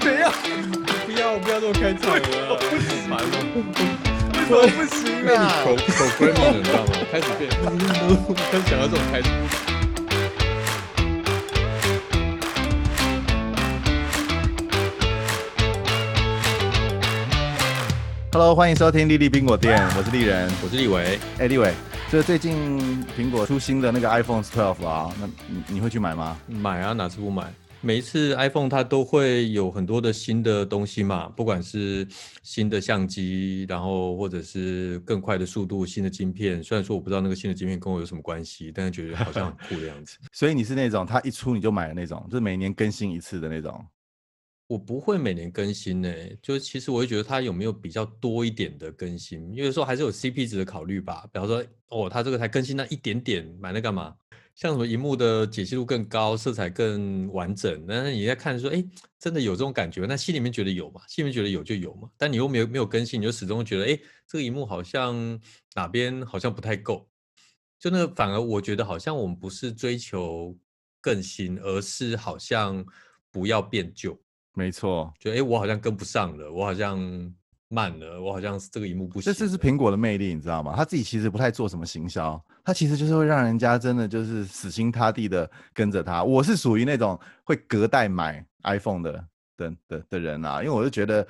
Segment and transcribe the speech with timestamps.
[0.00, 0.32] 怎样？
[1.04, 3.24] 不要不要这么开场了，不行烦了。
[4.32, 4.96] 为什么不行
[5.36, 5.52] 啊？
[5.62, 5.80] 口口
[6.18, 6.88] i n 了，你知道吗？
[7.10, 7.50] 开始变，
[8.50, 9.28] 开始想要这种开始。
[18.32, 20.50] Hello，欢迎收听丽丽苹果店，我是丽人。
[20.64, 21.74] 我是立伟，哎，立伟，
[22.10, 26.38] 就是最近苹果出新的那个 iPhone 12啊，那你你会去买吗？
[26.46, 27.44] 买啊，哪次不买？
[27.84, 32.06] 每一次 iPhone 它都会有很多的新的东西嘛，不管是
[32.44, 36.62] 新的相机，然后或者是更快的速度、新的晶片。
[36.62, 40.16] 虽然说我不知道那个新的晶片跟我有什么关系，但是觉得好像很酷的样子。
[40.32, 43.84] 所以你是那种它一出你就买的那种，就是每年更新一次的那种。
[44.68, 46.08] 我不会每年更新呢、
[46.40, 51.28] 就是其实我会觉得它有没有比较多一点的更新，因为说还是有 CP 值的考虑吧。
[51.32, 54.14] 比方说，哦，它这个才更新那一点点，买那干嘛？
[54.54, 58.84] 像什么荧幕的解析度更高，色彩更完整，但是你在看说，哎，
[59.18, 60.04] 真的有这种感觉？
[60.06, 65.40] 那心里面觉得有嘛，心里面觉得有就有嘛，但你又没有没有更新，你就始终觉得，哎，这个荧幕好像
[65.74, 67.08] 哪边好像不太够。
[67.78, 70.56] 就那反而我觉得好像我们不是追求
[71.00, 72.84] 更新，而是好像
[73.30, 74.16] 不要变旧。
[74.54, 77.00] 没错，觉得哎，诶我好像跟不上了，我好像
[77.68, 79.34] 慢了，我好像是这个荧幕不行了。
[79.34, 80.74] 这这是苹果的魅力，你知道吗？
[80.76, 86.22] 他自己其实不太做什么行销，他其实就是会让人家真的就是死心塌地的跟着他。
[86.22, 89.24] 我是属于那种会隔代买 iPhone 的
[89.56, 91.26] 的的的人啊，因为我就觉得，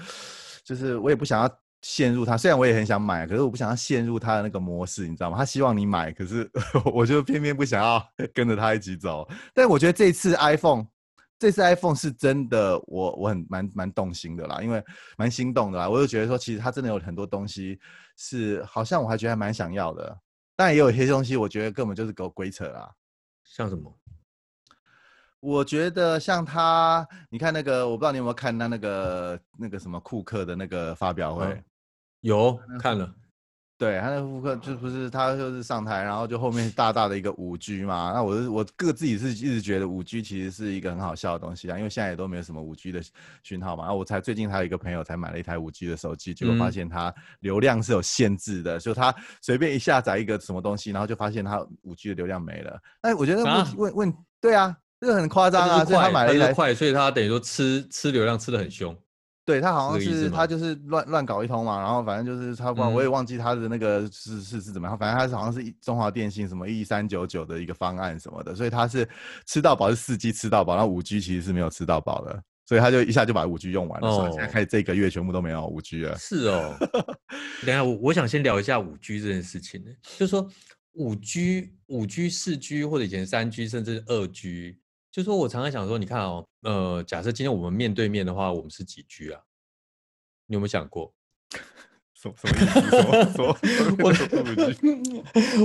[0.64, 5.36] 就是我也不想要陷入他，虽然我也很想买，可是我不想要陷入他的那个模式，你知道吗？
[5.38, 6.50] 他希望你买，可是
[6.92, 9.28] 我就偏偏不想要 跟着他一起走。
[9.54, 10.86] 但我觉得这次 iPhone。
[11.38, 14.80] 这次 iPhone 是真的我，我我很蛮蛮动心的啦，因为
[15.18, 15.88] 蛮心动的啦。
[15.88, 17.80] 我就觉得说，其实它真的有很多东西
[18.16, 20.16] 是好像我还觉得还蛮想要的，
[20.56, 22.92] 但也有一些东西我觉得根本就是狗鬼扯啦。
[23.44, 23.98] 像什么？
[25.40, 31.64] 我觉得像他，你看那个，我不知道你有没有看他那个那个什么库克的那个发表会，嗯
[32.20, 33.12] 有看了，
[33.82, 38.12] 对他那个库克就不是他就是上台，然后就后面大大的一个五 G 嘛。
[38.14, 43.02] 那我是我个自己是一直觉得五 G 其实是一个很好笑的东西啊，因为现在也都没有什么五 G 的
[43.42, 43.82] 讯号嘛。
[43.82, 52.80] 然后我才最近还有一个朋友才买了一台五 G 的手机，结果发嗯现它流量是有限制的，就他随便一下载一个什么东西，然后就发现他五 G 的流量没了。
[53.00, 58.96] 哎，我觉得问啊问问对啊，这个很夸张啊，所以他，买了一台快，所以他等于说吃吃流量吃的很凶。
[59.44, 63.10] 对他好像是他就是乱乱搞一通嘛，然后反正就是他忘、我也嗯。
[63.10, 69.08] 忘记他的那个是是是怎么样，反正他是好像是一中华电信什么一三九九的一个方案什么的，所以他是
[69.46, 74.50] 吃到饱是四 G 吃到饱，然后五 G 其实是没有吃到饱的，所以他就一下就把五 G 用完了，所以现在哦。
[74.52, 76.16] 开始这个月全部都没有五 G 了。
[76.16, 76.76] 是哦，
[77.66, 80.48] 等下我我想先聊一下五 G 这件事情呢，就是说
[80.92, 84.78] 五 G、五 G、四 G 或者以前三 G 甚至二 G，
[85.12, 89.42] 就是说我常常想说，你看哦，呃，假设今天我们面对面的话，我们是几居啊？
[90.46, 91.14] 你有没有想过？
[92.14, 92.60] 什么什么意
[93.30, 93.42] 思？
[93.42, 93.54] 我？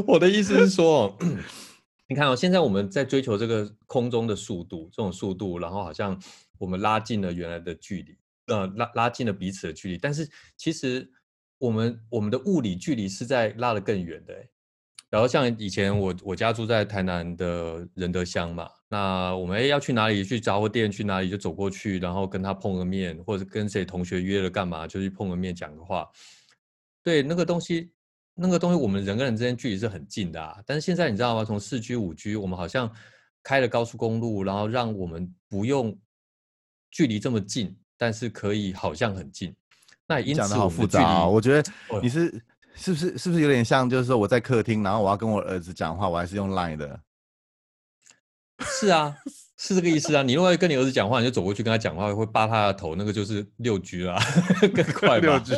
[0.13, 1.17] 我的意思是说，
[2.09, 6.21] 你看哦，现在我们在追求这个空中的速度，这种速度，然后好像
[6.57, 11.09] 我们拉近了原来的距离，呃，拉拉近了彼此的距离，但是其实
[11.57, 14.49] 我们我们的物理距离是在拉得更远的欸。
[15.09, 26.05] 然后像以前我我家住在台南的仁德乡嘛，那我们要去哪里去杂货店去哪里就走过去，然后跟他碰个面，或者跟谁同学约了干嘛就去碰个面讲个话。
[27.03, 27.89] 对，那个东西，
[28.35, 30.57] 那个东西我们人跟人之间距离是很近的啊。
[30.65, 31.45] 但是现在你知道吗？
[31.45, 32.93] 从四 G、五 G，我们好像
[33.41, 35.97] 开了高速公路，然后让我们不用
[36.91, 39.55] 距离这么近，但是可以好像很近。
[40.05, 42.43] 那也因此我们的距复杂、哦，离我觉得哦你是
[42.77, 47.01] 是不是是不是有点像，就是说我在客厅，然后我要跟我儿子讲话，我还是用 Line 的。
[48.59, 49.15] 是啊，
[49.57, 50.23] 是这个意思啊。
[50.23, 54.19] 你如果要跟你儿子讲话，你就走过去跟他讲话，会扒他的头，那个就是六 G 啦，
[54.73, 55.27] 更快吧？
[55.27, 55.55] 六 G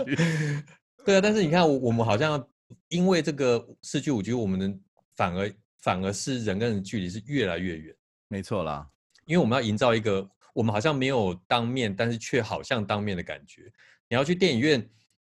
[1.06, 2.46] 对啊，但是你看，我我们好像
[2.88, 4.78] 因为这个四 G、五 G，我们的
[5.16, 7.96] 反而反而是人跟人距离是越来越远，
[8.28, 8.88] 没错啦，
[9.25, 13.72] 因为我们要营造一个我们好像没有当面，但是却好像当面的感觉。
[14.09, 14.90] 你要去电影院，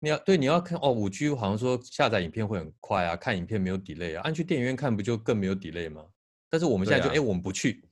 [0.06, 6.06] 你要对你要看哦，五 G 好像说下载影片会很快啊，看影片没有 delay 啊，按去电影院看不就更没有 delay 吗？
[6.48, 7.84] 但是我们现在就哎、我们不去，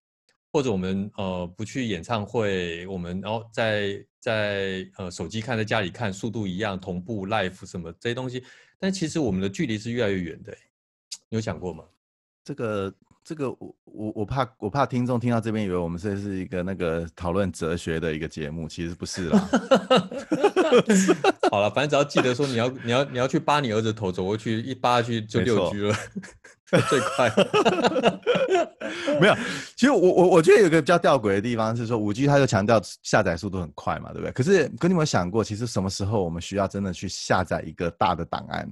[0.52, 8.44] 或者我们呃不去演唱会，我们然后在在呃手机看，在家里看，速度一样，同步 live 什么这些东西，
[8.78, 10.58] 但其实我们的距离是越来越远的、诶
[11.30, 11.84] 你有想过吗？
[12.44, 19.50] 这个这个我我我怕我怕听众听到这边以为我们这是一个那个讨论哲学的一个节目，其实不是啦。
[21.50, 25.96] 好了，反正只要记得说你要你要你要去扒你儿子头走过去，一扒去就六 G 了。
[26.90, 27.30] 最快。
[29.22, 29.36] 没有，
[29.76, 34.32] 其实我我我觉得有个比较吊诡的地方是说，五 G 它就强调下载速度很快嘛，对不对？
[34.32, 38.68] 可是，可你有没有想过，其实什么时候我们需要真的去下载一个大的档案，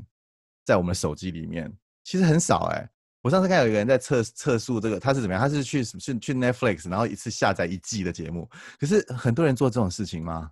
[0.66, 1.72] 在我们手机里面？
[2.04, 2.90] 其实很少哎。
[3.22, 5.42] 我上次看有一个人在测测速这个，他是怎么样？
[5.42, 8.50] 他是去去去 Netflix，然后一次下载一季的节目。
[8.80, 10.50] 可是很多人做这种事情吗？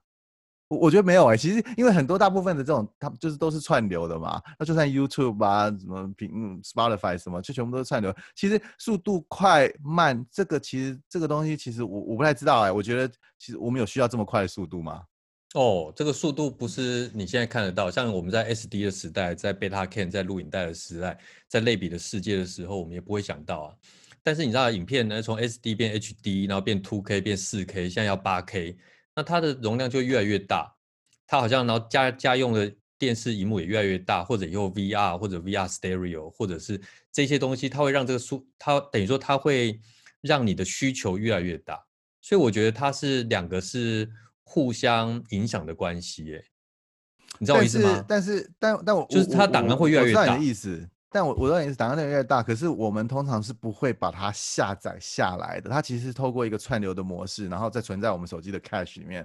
[0.68, 4.40] 我我觉得没有哎，其实因为很多大部分的这种，他们就是都是串流的嘛。
[4.60, 8.16] 那就算 YouTube 啊，什么平 Spotify 什么，就全部都是串流。
[8.36, 12.72] 其实速度快慢，这个其实这个东西，其实我我不太知道哎。
[12.72, 15.02] 我觉得其实我们有需要这么快的速度吗？
[15.56, 17.90] 哦，这个速度不是你现在看得到。
[17.90, 21.18] 像我们在 SD 的时代，在 Beta Can 在录影带的时代，
[21.48, 23.76] 在类比的世界的时候，我们也不会想到啊。
[24.22, 28.78] 但是你知道，影片呢从 SD 变 HD，然后变 2K 变 4K，现在要 8K。
[29.16, 30.72] 那它的容量就越来越大，
[31.26, 36.80] 它好像然后家家用的电视荧幕也越来越大，或者以后 VR 或者 VR Stereo，或者是
[37.12, 39.80] 这些东西，它会让这个速，它等于说它会
[40.22, 41.84] 让你的需求越来越大，
[42.22, 44.08] 所以我觉得它是两个是
[44.50, 46.44] 互相影响的关系，哎，
[47.38, 48.04] 你知道我意思吗？
[48.08, 59.24] 但是但但我就是它档案会越来越大的意思，但我我知道你是档案越来越大，可是我们通常是不会把它下载下来的，它其实是透过一个串流的模式，然后再存在我们手机的 Cache 里面。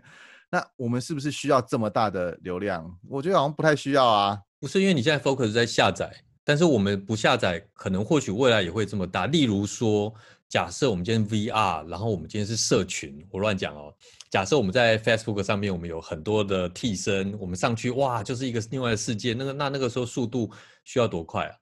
[0.50, 2.94] 那我们是不是需要这么大的流量？
[3.08, 4.38] 我觉得好像不太需要啊。
[4.60, 9.26] 不是因为你现在 focus 在下载，但是我们不下载，可能或许未来也会这么大。
[9.26, 10.14] 例如说，
[10.48, 13.92] 假设我们今天 VR，然后我们今天是社群，我乱讲哦。
[14.34, 19.32] 假设我们在 Facebook 上面，我们有很多的替身，我们上去哇，就是一个另外的世界。
[19.32, 20.50] 那个那那个时候速度
[20.82, 21.54] 需要多快啊？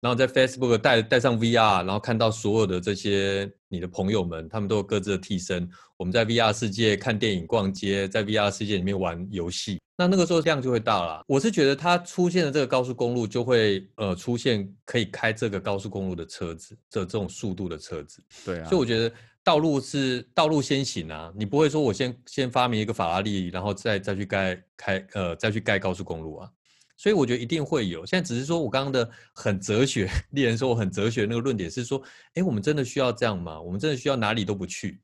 [0.00, 5.68] 然后在 Facebook 带带上 VR，然后看到所有的这些你的朋友们，他们都有各自的替身。
[5.96, 11.24] 我们在 VR 世界看电影、逛街，在 VR 世界里面玩游戏，那那个时候量就会大了。
[11.26, 18.22] 我是觉得它出现的这个高速公路，就会呃出现可以开这个高速公路的车子，这这种速度的车子。
[18.44, 18.64] 对啊。
[18.68, 19.12] 所以我觉得
[19.44, 26.50] 道路是道路先行啊，你不会说我先先发明一个法拉利，然后再再去盖开呃再去盖高速公路啊。
[26.96, 32.00] 所以我觉得一定会有，现在只是说我刚刚的很哲学， 猎人说我很哲学那个论点是说，
[32.34, 33.60] 哎，我们真的需要这样吗？
[33.60, 35.00] 我们真的需要哪里都不去，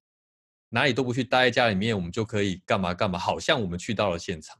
[0.68, 3.18] 哪里都不去，待在家里面，我们就可以干嘛干嘛？
[3.18, 4.56] 好像我们去到了现场。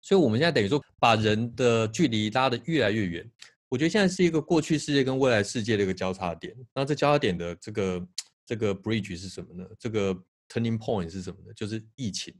[0.00, 3.30] 所以我们现在等于说把人的距离拉得越来越远。
[3.68, 6.54] 我觉得现在是一个过去世界跟未来世界的一个交叉点。
[6.74, 8.06] 那这交叉点的这个
[8.44, 9.68] 这个 bridge 是什么呢？
[9.78, 10.14] 这个
[10.48, 11.52] turning point 是什么呢？
[11.54, 12.34] 就是疫情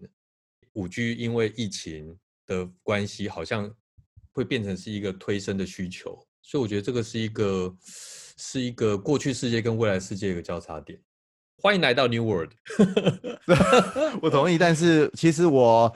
[0.73, 2.19] 五 G，因为疫情。
[2.47, 3.75] 的关系好像
[4.33, 6.11] 会变成是一个推升的需求，
[6.43, 7.75] 所以我觉得这个是一个
[8.37, 11.01] 是一个过去世界跟未来世界一个交叉点。
[11.57, 12.53] 欢迎来到 New World。
[14.25, 15.93] 我同意，但是其实我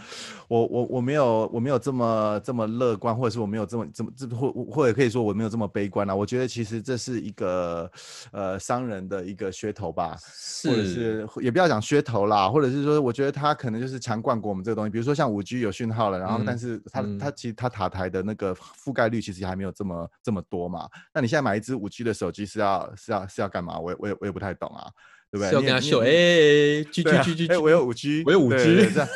[0.49, 6.15] 我我我没有我没有这么这么乐观，或者是我没有这么这么这或或者可以说我没有这么悲观啊。
[6.15, 7.91] 我觉得其实这是一个
[8.31, 10.19] 呃商人的一个噱头吧，
[10.65, 14.91] 或者是也不要讲噱头啦，或者是说我觉得他可能就是强灌过我们这个东西。
[14.91, 20.87] 比如说像五 G 有讯号了，然后但是它它其实它塔台的那个覆盖率其实还没有这么这么多嘛。
[21.15, 23.79] 那你现在买一只五 G 的手机是要是要是要干嘛？
[23.79, 24.87] 我也我也我也不太懂啊。
[25.31, 25.53] 对不对？
[25.53, 29.09] 要跟他秀，哎，G G G G，哎，我有五 G，我有五 G， 这样。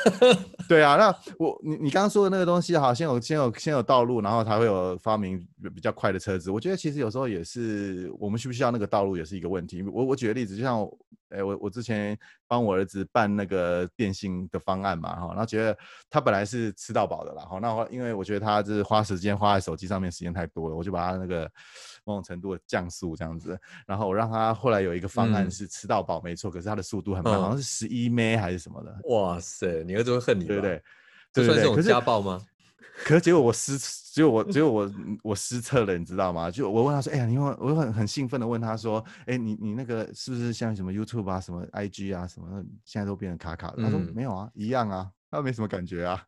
[0.69, 5.45] 对啊，那我你你刚刚说的那个东西，哈，先有先有先有道路，然后才会有发明
[5.75, 6.51] 比较快的车子。
[6.51, 9.83] 我觉得其实有时候也是，我们需不需要那个道路也是一个问题。
[9.83, 10.87] 我我举个例子，就像，
[11.33, 15.77] 哎，我我之前帮我儿子办那个电信的方案嘛，哈，然后觉得
[16.09, 21.51] 他本来是吃到饱的啦，哈，那因为我觉得他就是花时间花在手机上面时间太多了，我就把他那个。
[22.05, 28.93] 某种程度的降速这样子，然后我让他后来有一个方案是吃到饱，没错，可是他的速度很慢，好像是十一 m 还是什么的。
[29.05, 30.83] 哇塞，你儿子会恨你，对不对？
[31.33, 32.45] 这算是种家暴吗？
[33.05, 33.77] 可是结果我失，
[34.13, 34.91] 结果我结果我
[35.23, 36.51] 我失策了，你知道吗？
[36.51, 43.83] 就我问他说，哎呀，你为我很很兴奋的问他说，哎，你你那个是不是像什么 YouTube 啊，什么 IG 啊，什么现在都变成卡卡的？
[43.83, 45.09] 他说没有啊，一样啊。
[45.35, 46.23] 他没什么感觉啊，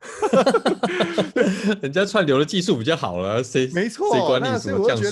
[1.83, 4.11] 人家串流的技术比较好了，谁没错？
[4.17, 5.05] 谁管你什么降速？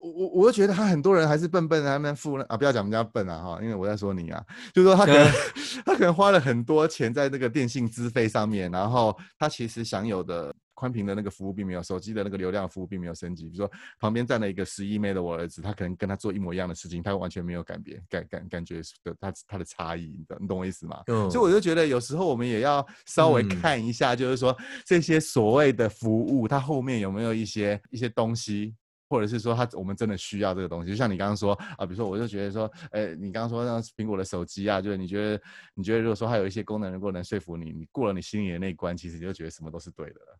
[0.00, 5.32] 我我我就觉得他很多人还是笨笨的，他们付啊，不要讲人家笨啊哈，因为我在说你啊，就是说他可能
[5.86, 10.52] 他可能花了很多钱在那个电信资费上面，然后他其实享有的。
[10.72, 13.44] 宽屏的那个服务并没有，手机的那个流量服务并没有升级。
[13.44, 21.02] 比如说旁边站了一个十一妹的我儿子，他可能跟他做一模一样的事情，他完全没有感别感感感觉的他他的差异，你懂你懂我意思吗？
[21.28, 28.74] 所以我就觉得有时候我们也要稍微看一下，就是说这些所谓的服务，它后面有没有一些一些东西，
[29.10, 30.90] 或者是说他我们真的需要这个东西。
[30.90, 35.42] 就像你刚刚说啊，比如说我就觉得说，哎，你刚刚说那苹果的手机啊，就是你觉得
[35.74, 40.38] 你觉得如果说它有一些功能能够能说服你，你过了你心里的那一关，其实你就觉得什么都是对的了。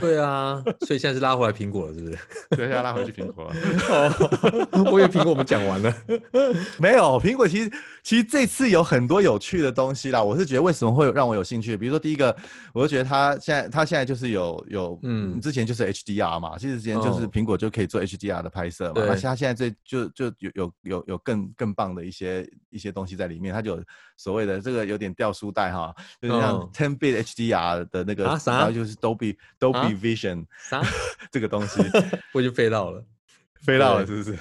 [0.00, 2.18] 对啊，所以现在是拉回来苹果了，是不是？
[2.50, 3.54] 对，现在拉回去苹果了。
[4.72, 5.94] 哦， 我以为苹果我们讲完了。
[6.78, 7.70] 没有，苹果其实
[8.02, 10.22] 其实这次有很多有趣的东西啦。
[10.22, 11.74] 我是觉得为什么会让我有兴趣？
[11.76, 12.36] 比如说第一个，
[12.74, 19.00] 我就觉得它现在它现在就是有有嗯，之前就是 HDR 嘛，其实之前就是苹果就可以做 HDR 的拍摄嘛。
[19.08, 23.82] 而且它现在这就就有有有有更更棒的一些一些东西在里面，它就有
[24.18, 29.34] 所谓的这个有点掉书袋哈，就是像 Ten Bit HDR 的那个，然后就是 Dolby
[29.84, 29.98] Dolby。
[30.16, 30.82] Vision 啥
[31.30, 31.80] 这个东西，
[32.32, 33.04] 我就飞到了，
[33.62, 34.38] 飞到了，是不是？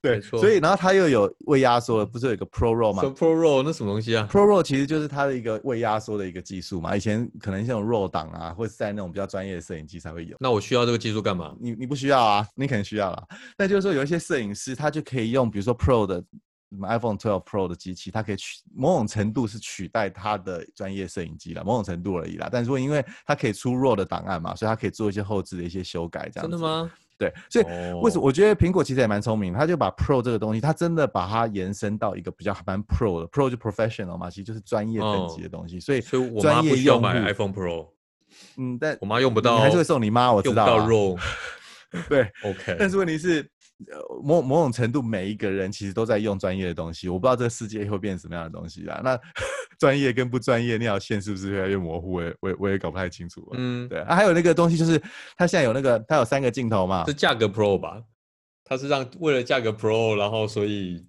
[0.00, 6.96] 对，所以然后它又有未压缩，不是有一个 Pro Roll 吗？Pro Roll 那什么东西啊？Pro Roll 其实就是它的一个未压缩的一个技术嘛。
[6.96, 10.36] 以前可能像 Roll 档啊，或是在那种比较专业的摄影机才会有。
[10.40, 11.54] 那我需要这个技术干嘛？
[11.60, 13.24] 你你不需要啊，你肯定需要啦。
[13.56, 16.24] 那就是说有一些摄影师他就可以用，比如说 Pro 的。
[16.74, 22.48] 什么 iPhone 12 Pro 的机器，它可以取某种程度是取代它的专业摄影机了，某种程度而已啦。
[22.50, 26.50] 但是因为它可以出 RAW 的档案嘛，所以它可以做一些后置的一些修改，这样。
[26.50, 26.90] 真的吗？
[27.18, 27.64] 对，所以
[28.02, 35.78] 为什么我觉得苹果其实也蛮聪明，它就把 Pro 这个东西，它真的把它延伸到一个比较蛮 Pro 的，Pro 就 Professional 嘛，其实就是专业等级的东西。
[35.78, 37.90] 所以，所以我妈不需要买 iPhone Pro。
[38.56, 40.66] 嗯，但我妈用不到，还是会送你妈，我知道。
[40.66, 41.18] 用不到 RAW。
[42.08, 42.76] 对， OK。
[42.78, 43.48] 但是问题是。
[44.22, 47.08] 某某种程度，每一个人其实都在用专业的东西。
[47.08, 49.00] 我不知道这个世界会变成什么样的东西啊。
[49.02, 49.18] 那
[49.76, 52.12] 专业跟不专业那条线是不是越来越模糊？
[52.12, 53.44] 我也我也我也搞不太清楚。
[53.54, 54.14] 嗯，对啊。
[54.14, 54.96] 还有那个东西，就是
[55.36, 57.04] 它现在有那个，它有三个镜头嘛？
[57.08, 58.00] 是价格 Pro 吧？
[58.62, 61.04] 它是让为了价格 Pro，然后所以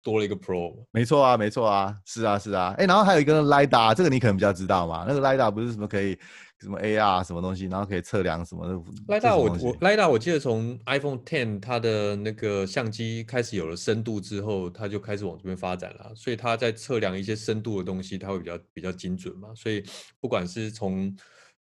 [0.00, 0.76] 多了一个 Pro。
[0.92, 2.72] 没错啊，没错啊，是啊，是啊。
[2.78, 5.04] 哎，然后还有一个 LiDAR，这个你可能比较知道嘛？
[5.08, 6.16] 那个 LiDAR 不是什么可以？
[6.62, 8.80] 什么 AR 什么东西，然后可以测量什么的。
[9.08, 16.12] 莱达我我莱达我记得从 iPhone Ten 它的那个相机开始有了深度之后，它就开始往这边发展了。
[16.14, 19.54] 所以它在测量一些深度的东西，它会比较比较精准嘛。
[19.54, 19.84] 所以
[20.20, 21.14] 不管是从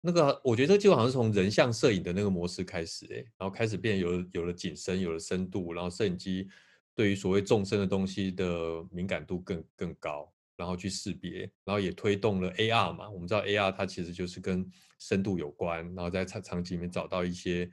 [0.00, 6.48] 那个，我觉得这就好像是从人像摄影的那个模式开始，哎，然后开始变有有了景深，有了深度，然后摄影机
[6.96, 8.46] 对于所谓纵深的东西的
[8.90, 10.31] 敏感度更更高。
[10.62, 13.10] 然后去识别，然后也推动了 AR 嘛。
[13.10, 14.64] 我们知道 AR 它其实就是跟
[14.96, 17.68] 深度有关，然后在场场景里面找到一些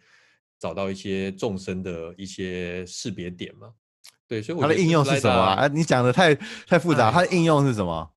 [0.58, 3.72] 找到一些纵深的一些识别点嘛。
[4.28, 5.68] 对，所以它的应用是什么啊？
[5.68, 6.34] 你讲的太
[6.66, 8.12] 太复杂，它的应用是什么？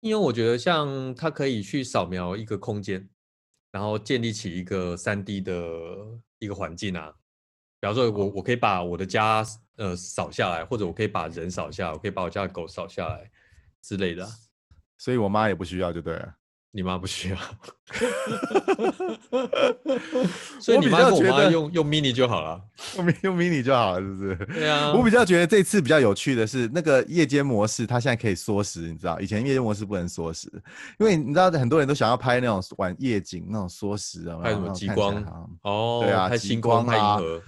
[0.00, 3.08] 应用我觉得像它可以去扫描一个空间，
[3.70, 5.54] 然后建立起一个三 D 的
[6.38, 7.14] 一个环境啊。
[7.80, 9.42] 比方说，我我可以把我的家
[9.76, 13.28] 呃扫下来，或者我可以把人扫下来，我可以把我家的狗扫下来。
[13.82, 14.24] 之类的，
[14.96, 16.34] 所以我妈也不需要，就对了。
[16.74, 17.36] 你妈不需要，
[20.58, 22.58] 所以你妈跟我妈用用 mini 就好了，
[22.96, 24.34] 用用 mini 就好了，是不是？
[24.58, 24.90] 对啊。
[24.94, 29.20] 我比较觉得这次比较有趣的是那个夜间模式，它现在可以缩时，你知道？
[29.20, 30.50] 以前夜间模式不能缩时，
[30.98, 35.22] 因为你知道很多人都想要拍那种晚夜景那种缩时啊，拍什么极光
[35.64, 37.42] 哦，对啊，星光拍银河。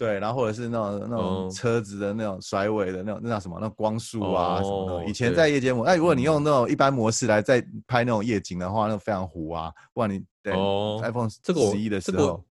[0.00, 3.58] 对，然后或者是那种那种车子的那种甩尾的那种那叫什么？
[3.60, 5.04] 那光束啊什么的。
[5.04, 9.70] 以前在夜间模，那如果你用那种一般模式来再拍那种夜景的话，那非常糊啊。
[9.92, 10.54] 不然你对
[11.02, 12.42] iPhone 这个十一的时候，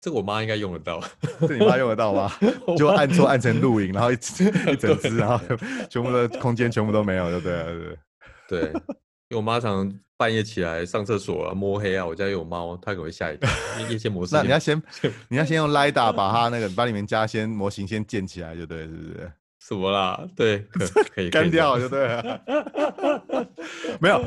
[0.00, 1.00] 这个我妈应该用得到。
[1.46, 2.28] 这你妈用得到吗？
[2.76, 4.14] 就按错按成录影，然后一
[4.72, 5.38] 一整只，然后
[5.88, 7.96] 全部的空间全部都没有，就对了，
[8.48, 8.58] 对。
[8.60, 8.72] 对，
[9.28, 9.92] 因为我妈常。
[10.18, 13.46] 半夜起来上厕所啊，摸黑啊，我家有猫，它可能会吓一跳。
[13.90, 14.82] 夜间模式，那你要先，
[15.28, 19.32] 你要先用 LiDAR 把它那个把里面加先模型先建起来，就对，是不是？
[19.60, 20.26] 什么啦？
[20.34, 20.60] 对，
[21.14, 22.40] 可 以干掉就对了。
[24.00, 24.24] 没有，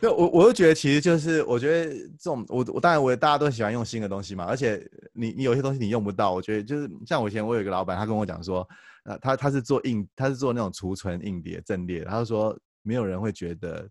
[0.00, 8.66] 就我我就觉得其实就是我觉得这种我我当然我大家都喜欢用新的东西嘛，而且你你有些东西你用不到，我觉得就是像我以前我有一个老板，他跟我讲说，
[9.04, 13.86] 呃，他他是做硬，他是做那种储存硬碟阵列，他就说没有人会觉得。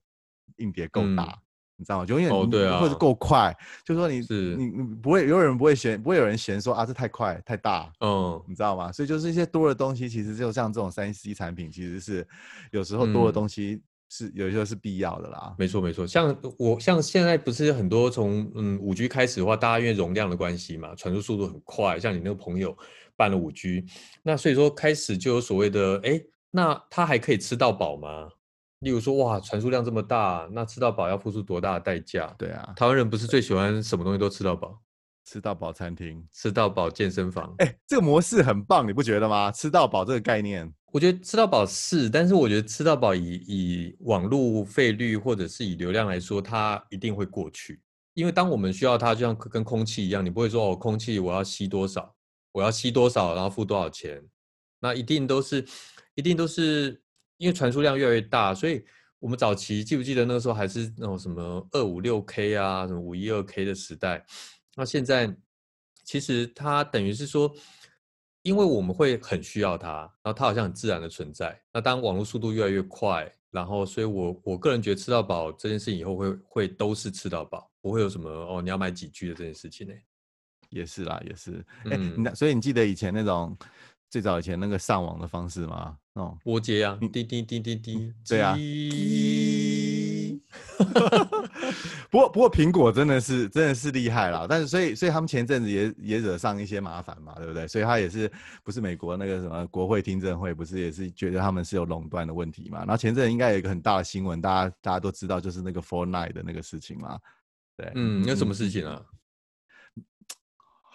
[0.58, 1.38] 硬碟够大，
[1.78, 2.06] 你知道吗？
[2.08, 4.20] 永远或者够快，就说你
[4.58, 8.92] 你你不会有人不会嫌，不会有人嫌说啊这太快太大，嗯，你知道吗？
[8.92, 12.28] 所以就是一些多的东西，其实就像这种三 C 产品，其实是
[12.72, 15.54] 有时候多的东西是有时候是必要的啦。
[15.58, 22.78] 没错没错，像我像现在不是很多从嗯五 G 开始的话，大家因为容量的关系嘛，传输速度很快，像你那个朋友
[23.18, 23.84] 办了五 G，
[24.24, 26.22] 那所以说开始就有所谓的哎，
[26.52, 28.30] 那他还可以吃到饱吗？
[28.86, 32.32] 例如说，哇，传输量这么大，那吃到饱要付出多大的代价？
[32.38, 34.80] 对啊，台湾人不是最喜欢什么东西都吃到饱，
[35.26, 37.52] 吃到饱餐厅，吃到饱健身房。
[37.58, 39.52] 哎，这个模式很棒，你不觉得吗？
[39.52, 47.82] 吃到饱这个概念，我觉得吃到饱是，但是我觉得吃到饱以以网络费率或者是以流量来说，它一定会过去。
[48.14, 52.14] 因为当我们需要它，就像跟空气一样，你不会说哦，空气我要吸多少，
[52.52, 54.24] 我要吸多少，然后付多少钱，
[54.80, 55.66] 那一定都是，
[56.14, 57.02] 一定都是。
[57.38, 58.84] 因为传输量越来越大，所以
[59.20, 64.26] 我们早期记不记得那个时候还是那种什么二五六 K 啊，什么五一二 K 的时代，
[64.76, 65.36] 那现在
[66.04, 67.54] 其实它等于是说，
[68.44, 71.60] 因为我们会很需要它，然后它好像很自然的存在。
[71.74, 79.94] 那当网络速度越来越快，然后所以我我个人觉得吃到饱这件事情以后会会都是吃到饱，不会有什么哦你要买几 G 的这件事情呢。
[80.70, 81.66] 也是啦，也是。
[81.86, 83.58] 哎，那所以你记得以前那种
[84.10, 85.98] 最早以前那个上网的方式吗？
[86.16, 88.58] 哦，波接啊，滴滴滴滴滴，对啊。
[92.10, 97.68] 不过不过苹果真的是真的是厉害啦，但是所以所以他们前阵子也也惹上一些麻烦嘛，对不对？
[97.68, 98.32] 所以他也是
[98.64, 102.80] 不是美国那个什么国会听证会，不是也是觉得他们是有垄断的问题嘛？
[102.80, 107.20] 然后前阵应该有一个很大的新闻，大家大家都知道，就是那个 Fortnite 的那个事情嘛。
[107.76, 109.02] 对，嗯，有什么事情啊？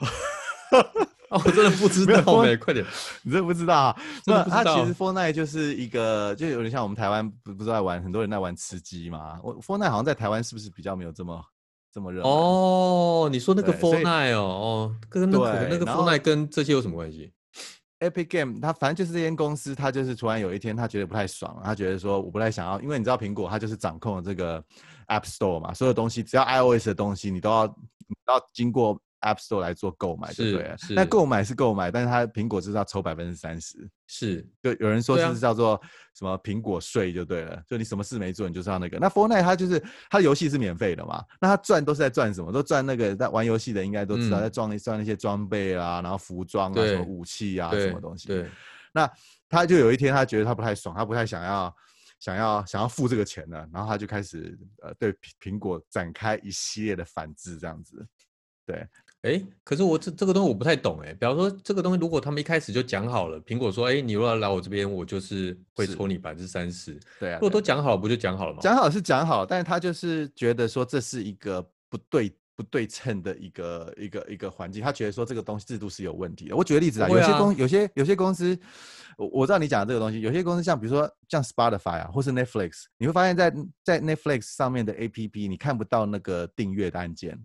[1.33, 2.85] 哦，我真的不知道，没快点，
[3.23, 3.97] 你真的不知道啊？
[4.27, 9.39] 那它其实 Fortnite 就是一个，就有点像我们台湾不不是在玩，很多人在玩吃鸡嘛。
[9.41, 11.41] 我 Fortnite 好像在台湾是不是比较没有这么
[11.93, 12.23] 这么热？
[12.25, 17.33] 哦，你说那个 Fortnite 哦，哦，跟那个那个 Fortnite 跟这些有什么关系
[18.01, 24.61] ？Epic Game 它反正就是这间公司，它就是突然有一天他觉得不太爽，他觉得说我不太想要，因为你知道苹果它就是掌控了这个
[25.07, 27.77] App Store 嘛，所有东西只要 iOS 的东西，你都要都
[28.27, 29.01] 要经过。
[29.21, 30.75] App Store 来做购买，对不对？
[30.95, 35.81] 那购买是购买，但是它苹果是要抽百分之三十，是就有人说是叫做
[36.15, 38.99] 什么苹果税就对了，就你什么事没做，你就是要那个。
[38.99, 42.51] 那 Fortnite 它就是它游戏是免费的嘛，那它赚都是在赚什么？
[42.51, 48.29] 都赚那个在玩游戏的应该都知道，在赚赚那些装备啊，然后服装啊，什么武器啊，什么东西。
[48.29, 48.49] 对，
[48.93, 49.11] 那
[49.49, 51.77] 他就有一天他觉得他不太爽，他不太想要
[52.21, 55.13] 想要想要付这个钱了，然后他就开始呃对
[55.43, 58.07] 苹果展开一系列的反制，这样子，
[58.65, 58.87] 对。
[59.23, 61.13] 哎，可是我这这个东西我不太懂哎。
[61.13, 66.99] 比方说，这个东西如果他们一开始就讲好了，苹果说，哎，你如果来我这边，我就是会抽你百分之三十。
[67.19, 68.61] 对啊，如果都讲好了，不就讲好了吗？
[68.63, 71.61] 讲好是讲好，但是他就是觉得说这是一个
[71.91, 76.57] 不对不对称的一个一个一个环境，他觉得说这个东西制度是有问题的。
[76.57, 78.59] 我举个例子啊，有些公有些有些公司，
[79.19, 83.53] 我我知道你讲的这个东西，有些公司像比如说像 Spotify 啊，或是 Netflix，你会发现在
[83.85, 87.39] 在 Netflix 上面的 APP，你看不到那个订阅的按键。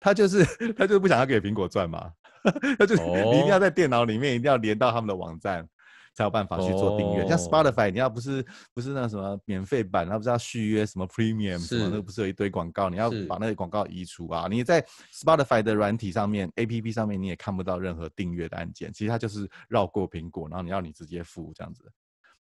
[0.00, 0.44] 他就是
[0.76, 2.10] 他就是不想要给苹果赚嘛，
[2.78, 5.68] 他就是你一定要在电脑里面一定要连到他们的网站，
[6.14, 7.28] 才有办法去做订阅。
[7.28, 8.44] 像 Spotify，你要不是
[8.74, 14.48] 不是那什么免费版，那不是要续约什么 Premium 什么，那不是有一堆广告，你要把那个广告移除啊。
[14.50, 21.84] 你在 Spotify 的软体上面，APP 上面你也看不到任何订阅的按键，其实它就是绕过苹果，然后你要你直接付这样子。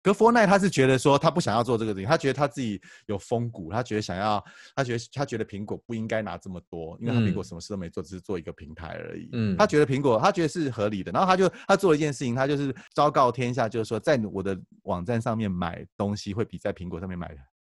[0.04, 4.44] 可 f o r n i t e 他是觉得说他不想要做这个事情，他觉得他自己有风骨，他觉得想要，
[4.76, 9.30] 他觉得他觉得苹果不应该拿这么多，因为他苹果什么事都没做，只是做一个平台而已。
[9.32, 17.34] 嗯，他觉得苹果，他觉得是合理的，然后他就他做了一件事情，他就是昭告天下，就是说在我的网站上面买东西会比在苹果上面买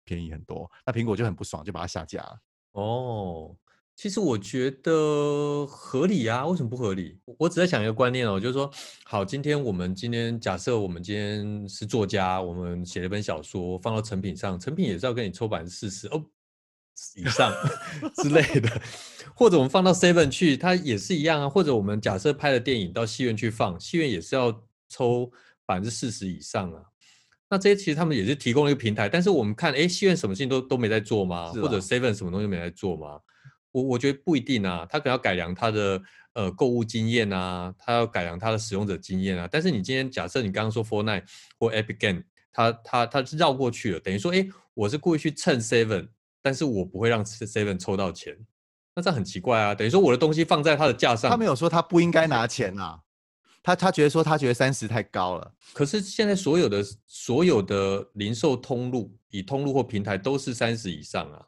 [0.05, 2.39] 便宜很多，那苹果就很不爽，就把它下架了。
[2.73, 3.55] 哦。
[3.97, 7.19] 其实我觉得合理啊，为什么不合理？
[7.39, 8.71] 我只在想一个观念哦，就是说，
[9.05, 16.25] 好，今天我们今天假设我们今天是作家，我们写了一本小说，放到成品上，成品也是要跟你抽百分之四十哦
[17.15, 17.53] 以上
[18.23, 18.83] 之类的，
[19.35, 21.49] 或者我们放到 Seven 去，它也是一样啊。
[21.49, 24.53] 或者我们假设拍了电影到戏院去放，戏院也是要
[24.89, 25.31] 抽
[25.65, 26.83] 百分之四十以上啊。
[27.49, 31.53] 那这些其实他们也是提供了一个平台，但是我们看，哎，戏院什么事情都都没在做吗？
[31.53, 33.21] 或者 Seven 什么东西没在做吗？
[33.75, 36.01] 我我觉得不一定啊，他可能要改良他的
[36.35, 39.49] 呃购物经验啊，他要改良他的使用者经验啊。
[39.51, 41.25] 但是你今天假设你刚刚说 Fortnite
[41.59, 46.11] 或 Epic Game，他他他是绕过去了，等于说，哎，我是故意去蹭 Seven，
[46.41, 48.39] 但是我不会让 Seven 抽到钱，
[48.95, 49.75] 那这很奇怪啊。
[49.75, 53.01] 等于说我的东西放在他的架上，他没有说他不应该拿钱啊，
[53.61, 55.53] 他他觉得说他觉得三十太高了。
[55.73, 61.45] 可是现在所有的所有的零售通路，以通路或平台都是三十以上啊。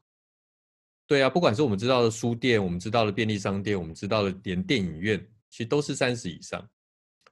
[1.07, 6.61] 对啊，不管是我们知道的书店，我们知道的便利商店，我们知道的连电影院，其实都是三十以上。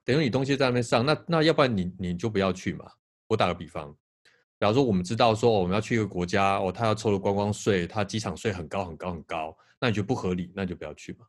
[0.05, 2.85] 等于你东西在那边上，那那要不然你你就不要去嘛。
[3.27, 3.91] 我打个比方，
[4.57, 11.25] 比方说我们知道说我们要去一个国家，哦，他要抽了观光税，他机场税很高很高很高，那你觉得不合理，那就不要去嘛。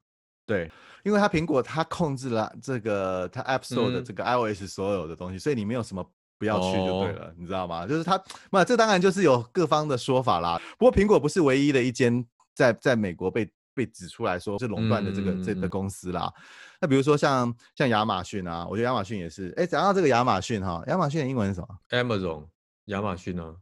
[0.46, 0.70] 对，
[1.04, 7.88] 因为他苹果他控制了这个他 App Store 的这个 iOS 所有的东西，所以你没有什么不要去就对了，你知道吗？
[7.88, 10.60] 就是他，那这当然就是有各方的说法啦。
[10.78, 12.24] 不过苹果不是唯一的一间。
[12.56, 16.32] 在在美国被被指出来说是垄断的这个这个公司啦，
[16.80, 19.52] 那比如说像像亚马逊啊，我觉得亚马逊也是。
[19.58, 22.46] 哎，讲到这个亚马逊哈，亚马逊的英文是什么？Amazon，
[22.86, 23.54] 亚马逊呢？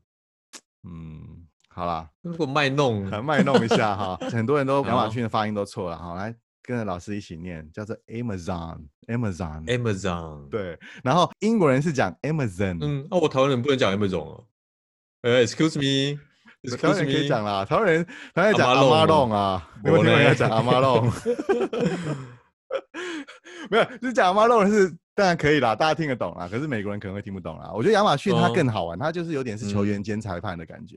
[0.85, 10.79] 嗯，好啦，如果卖弄，卖弄一下哈， 很多人都亚马逊的发音都错了哈，来跟着老师一起念，叫做 Amazon，Amazon，Amazon，对。
[11.03, 14.47] 然后英国人是讲 Amazon，嗯，那，我台湾人不能讲 Amazon 哦。
[15.23, 16.21] 呃，Excuse me。
[16.77, 21.13] 台湾人可以讲啦，台湾人台湾人讲阿妈阿妈弄弄啊，你有没有听过人家讲阿妈弄？
[23.71, 26.49] 没有，就是讲阿妈弄是当然可以啦，大家听得懂啦。
[26.51, 27.71] 可是美国人可能会听不懂啦。
[27.73, 30.97] 我觉得亚马逊它哦更好玩，它就是有点是球员兼裁判的感觉。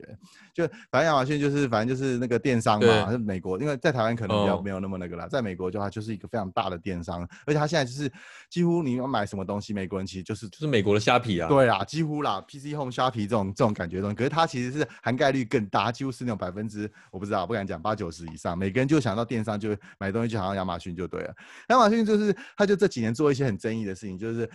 [0.52, 8.10] 就反正亚马逊就是反正就是那个电商嘛，美国，因为在台湾可能比较哦没有那么那个啦，在美国就它就是一个非常大的电商，而且它现在就是
[8.50, 11.48] 几乎你要买什么东西，美国人其实就是就是美国的虾皮啊。
[11.48, 18.58] 对啦，几乎啦，PC Home、虾皮这种这种感觉的东西，可是它其实是涵盖率更大，几乎是那种百分之我不知道，不敢讲八九十以上。
[18.58, 21.32] 每个人就想到电商就买东西，就好像亚马逊就对了。
[21.68, 24.50] 亚马逊就是它就这几年做一些很争议的事情，就是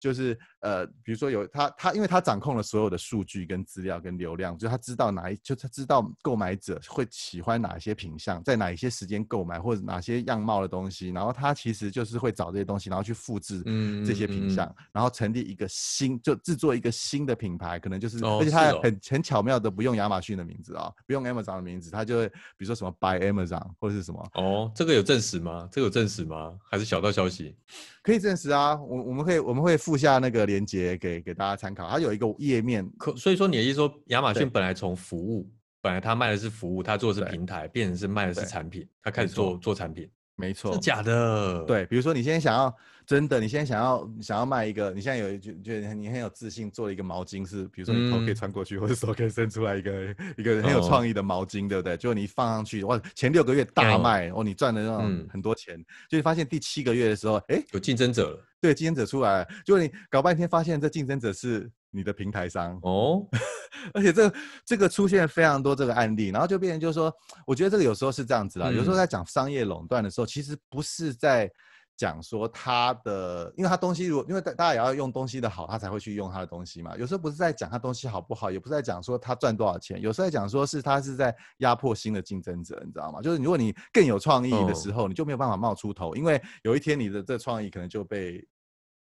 [0.00, 25.66] 就是呃，比如说有他他，因为他掌控了所有的数据跟资料跟流量，就他知道哪一就他知道购买者会喜欢哪些品相，在哪一些时间购买或者哪些样貌的东西，然后他其实就是会找这些东西，然后去复制嗯这些嗯嗯品相，然后成立一个新就制作一个新的品牌，可能就是，哦而且它还是哦很很巧妙的不用亚马逊的名字啊、不用 Amazon 的名字，他就会比如说什么 By Amazon 或者是什么，哦，这个有证实吗？
[25.72, 26.58] 这个有证实吗？
[26.70, 27.56] 还是小道消息？
[28.04, 42.74] 可以证实啊，我我们会我们会附下那个链接给给大家参考，它有一个页面，可所以说你的意思说，亚马逊本来从服务，本来他卖的是服务，他做的是平台，变成是卖的是产品，他开始做做产品，没错是，假的？，对，比如说你现在想要
[43.06, 48.34] 真的，你现在想要想要卖一个，你现在有觉觉得你很有自信做了一个毛巾，是比如说你头可以嗯。
[48.34, 50.88] 穿过去，或者手可以伸出来一个一个很有哦。
[50.88, 51.96] 创意的毛巾，对不对？
[51.96, 55.28] 结果你放上去，哇，前六个月大哦卖，哦，你赚了那种嗯。
[55.30, 55.76] 很多钱，
[56.08, 58.44] 就你发现第七个月的时候，哎，有竞争者了。
[58.60, 63.22] 对，竞争者出来了，结果你搞半天发现这竞争者是你的平台商，哦，
[63.92, 67.12] 而且这个这个出现非常多这个案例，然后就变成就是说，
[67.46, 68.96] 我觉得这个有时候是这样子啦，有时候嗯。
[68.96, 71.50] 在讲商业垄断的时候，其实不是在
[71.96, 76.96] 讲说他的，因为他东西如果因为大大家也要用东西的好，他才会去用他的东西嘛。
[76.96, 83.22] 有时候不是在讲他东西好不好，也不是在讲说他赚多少钱，有时候在讲说是他是在压迫新的竞争者，你知道吗？
[83.22, 88.44] 就是如果你更有创意的哦时候，你就没有办法冒出头，因为有一天你的这创意可能就被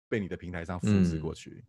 [0.08, 1.64] 被你的平台上复制嗯过去。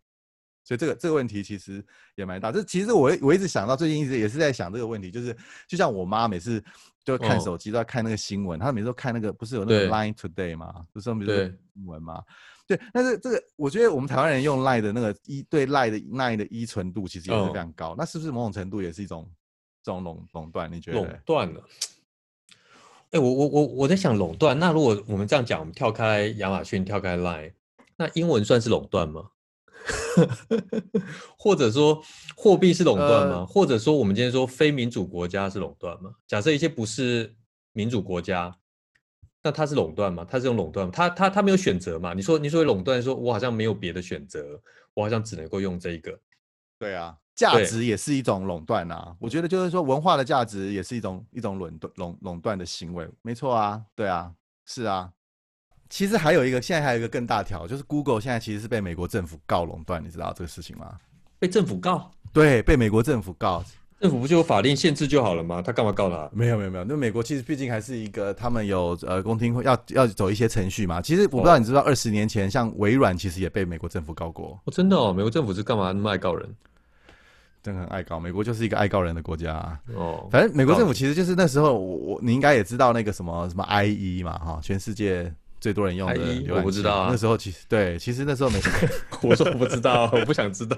[0.63, 1.83] 所以这个这个问题其实
[2.15, 2.51] 也蛮大。
[2.51, 5.35] 这其实我我一直想到，最近一直也是在想这个问题，就是
[5.67, 6.63] 就像我妈每次
[7.03, 10.85] 就看哦手机都要看那个新闻，她每次都看那个不是有那个 Line Today 吗？
[10.93, 12.23] 不是上面不是有对新闻吗？
[12.67, 19.27] 对，但是这个我觉得我们台湾人用 Line 的那个依对 Line 的 Line 的依存度其实也是哦非常高，那是不是某种程度也是一种
[19.83, 20.71] 这种垄垄断？
[20.71, 21.09] 你觉得垄？
[21.25, 21.63] 断了。
[23.11, 24.59] 哎、我我我我在想垄断。
[24.59, 27.53] 那如果我们这样讲，我们跳开亚马逊，跳开 Line，
[27.97, 29.31] 那英文算是垄断吗？
[31.37, 32.01] 或者说
[32.35, 33.35] 货币是垄断吗？
[33.37, 36.11] 呃或者说我们今天说非民主国家是垄断吗？
[36.27, 37.35] 假设一些不是
[37.73, 38.55] 民主国家，
[39.43, 40.25] 那它是垄断吗？
[40.29, 42.13] 它是用垄断吗，它它它没有选择嘛？
[42.13, 44.59] 你说你说垄断，说我好像没有别的选择，
[44.93, 46.19] 我好像只能够用这一个。
[46.77, 49.15] 对啊，价值也是一种垄断啊。
[49.19, 54.33] 我觉得就是说，文化的价值也是一种一种垄断垄垄断的行为，没错啊，对啊，
[54.65, 55.11] 是啊。
[55.89, 60.93] 其实还有一个，现在还有一个更大条，就是 Google 现在其实是被美国政府告垄断，你知道这个事情吗？
[61.39, 63.63] 被政府告，对，被美国政府告。
[63.99, 65.61] 政府不就有法令限制就好了吗？
[65.61, 66.29] 他干嘛告他？
[66.31, 71.01] 没有没有没有，那美国其实毕竟还是一个，他们有呃公听会要要走一些程序嘛。
[71.01, 76.47] 其实我不知道你知道，二十年前像微软其实也被美国政府告过，哦，真的哦，美国政府是干嘛那么爱告人？
[77.61, 78.17] 真的很爱告。
[78.17, 79.79] 美国就是一个爱告人的国家、啊。
[79.93, 88.59] 哦，反正美国政府其实就是那时候，我我你应该也知道那个什么什么 IE 嘛，哈，全世界最多人用的浏览器我不知道啊那时候其实对，其实那时候没
[89.21, 90.77] 我说我不知道，我不想知道。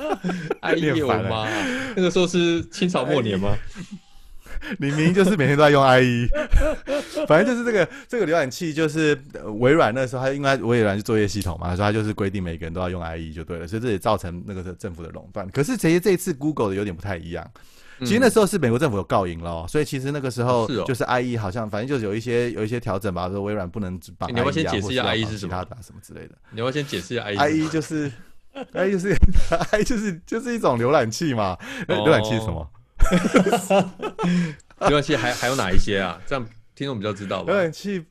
[0.60, 1.48] 哎呦你很烦欸妈！
[1.96, 3.56] 那个时候是清朝末年吗？
[4.78, 6.28] 你明明就是每天都在用 IE，
[7.26, 15.48] 反正就是这个这个浏览器就是呃微软那时候，它应该微软是作业系统嘛，所以它就是规定每个人都要用 IE 就对了，所以这也造成那个政府的垄断。
[15.50, 17.44] 可是其实这一次 Google 的有点不太一样，
[18.04, 26.34] 其实那时候是美国政府有告赢了哦、所以其实那个时候就是 IE 好像反正就是有一些有一些调整吧，说微软不能只绑 IE 啊，你要不要先解释一下 IE 是什么其他的啊什么之类的。
[26.50, 28.10] 你要不要先解释一下 IE？IE 就是
[28.72, 29.14] IE 就是
[29.72, 31.56] IE 就是就是一种浏览器嘛，
[31.88, 32.68] 呃浏览器是什么？
[34.80, 36.20] 浏览器还还有哪一些啊？
[36.26, 37.56] 这样听众比较知道吧浏？
[37.56, 38.04] 览器，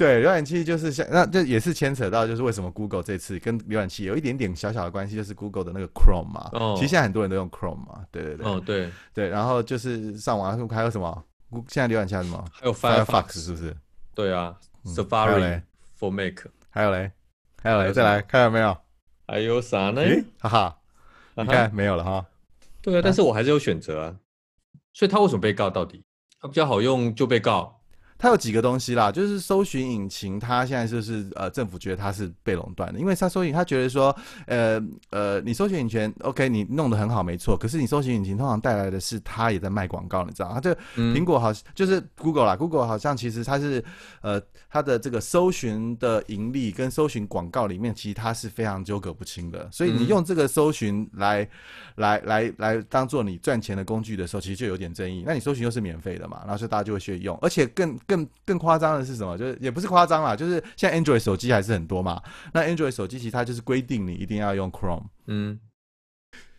[0.00, 6.48] 对，浏览器就是像那这也是牵扯到，就是为什么 Google 这次跟浏览器有一点点小小的关系，就是 Google 的那个 Chrome 嘛。
[6.52, 9.28] 哦其实现在很多人都用 Chrome 嘛，对对对，哦，对，对。
[9.28, 11.24] 然后就是上网还有什么？
[11.68, 13.76] 现在浏览器还有什么还有 Firefox 是不是？
[14.14, 15.62] 对啊，Safari 嘞
[15.98, 17.12] for Mac，还有嘞，
[17.62, 18.74] 还有嘞，再来看到没有？
[19.26, 20.00] 还有啥呢？
[20.38, 20.78] 哈哈，
[21.34, 22.24] 你看没有了哈。
[22.80, 24.16] 对啊，但是我还是有选择啊。
[24.94, 25.68] 所以他为什么被告？
[25.68, 26.02] 到底
[26.40, 27.79] 他比较好用就被告？
[28.20, 34.14] 它有几个东西啦，就是搜寻引擎，它现在就是呃，政府觉得它是被垄断的，因为它搜寻，它觉得说，
[34.46, 34.78] 呃
[35.08, 40.52] 呃，你搜寻引擎，OK，你弄得很好，没错，可是你搜寻引擎通常带来的是它也在卖广告，你知道？
[40.52, 43.82] 它这苹果好就是 Google 啦，Google 好像其实它是
[44.20, 51.48] 呃，它的这个搜寻的盈利跟搜寻广告里面，其实它是非常纠葛不清的，所以你用这个搜寻来
[51.94, 55.24] 来来来当做你赚钱的工具的时候，其实就有点争议。
[55.26, 59.38] 那你搜寻又是免费的嘛，然后所以大家就会去用，而且更更更夸张的是什么？
[59.38, 62.20] 就是也不是夸张啦，就是现在 Android 手机还是很多嘛。
[62.52, 65.60] 那 Android 手机其实它就是规定你一定要用 Chrome，嗯，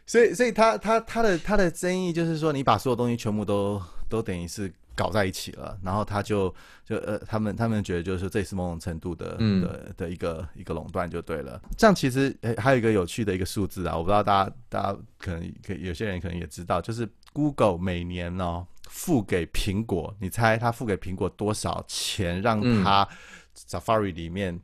[0.06, 6.54] 所以所以它它它的它的争议就是说，你把所有东西全部都都等于是搞在一起了，然后他就
[6.86, 11.62] 就呃，他们他们觉得就是这也是某种程度的的的一个一个垄断就对了。
[11.78, 18.66] 这样其实还有一个有趣的一个数字啊，我不知道大家大家可能可有些人可能也知道，就是 Google 每年呢。
[18.92, 23.08] 付给苹果，你猜他付给苹果多少钱，让他
[23.56, 24.60] Safari 里面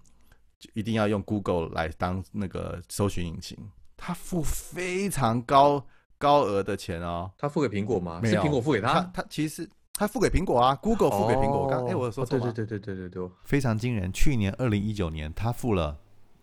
[0.74, 3.58] 一定要用 Google 来当那个搜寻引擎？
[3.96, 5.84] 他付非常高
[6.18, 7.32] 高额的钱哦。
[7.38, 8.22] 他付给苹果吗？
[8.24, 9.00] 是苹果付给他？
[9.14, 11.64] 他其实他付给苹果啊，Google 付给苹果。
[11.64, 12.52] 我刚哎，我说错了。
[12.52, 14.12] 对对对对对对对，非常惊人。
[14.12, 15.98] 去年二零一九年，他付了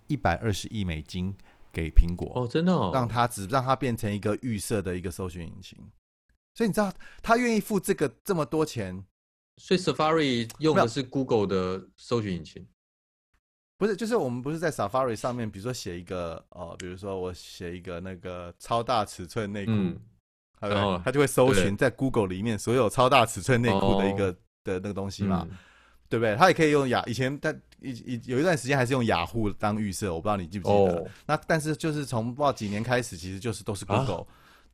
[0.07, 1.33] 一百二十亿美金
[1.71, 5.79] 给苹果哦，真的，哦，让他只让他变成一个预设的一个搜寻引擎。
[6.55, 9.05] 所以你知道他愿意付这个这么多钱，
[9.57, 12.65] 所以 Safari 用的是 Google 的搜寻引擎，
[13.77, 13.97] 不是？
[13.97, 19.73] 就是我们不是在 Safari 上面，比如说写一个呃，比如说我写一个那个超大尺寸内裤，
[20.61, 25.45] 然后他就会搜寻在 Google 里面所有超大尺寸内裤的一个的那个东西嘛，
[26.09, 26.37] 对不对？
[26.37, 31.11] 他也可以用雅，以前但一一有一段时间还是用雅虎当预设，我不知道你记不记得？
[31.27, 34.25] 那但是就是从不知道几年开始，其实就是都是 Google。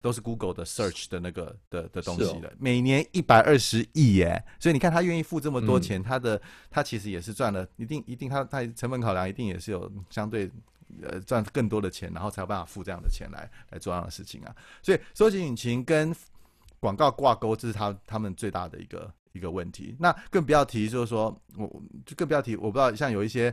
[0.01, 10.51] 都是 Google 的 Search 的那个的的东西了，每年一百二十亿耶，所以你看他愿意付这么多钱，他的他其实也是赚了，一定一定他他成本考量一定也是有相对
[11.03, 14.57] 呃赚更多的钱，然后才有办法付这样的钱来来做这样的事情啊。
[14.83, 16.15] 所以搜索引擎跟
[16.79, 19.13] 广告挂钩，这是他他们最大的一个。
[19.33, 21.67] 一个问题，那更不要提，就是说，我
[22.05, 23.51] 就更不要提，我不知道像有一些，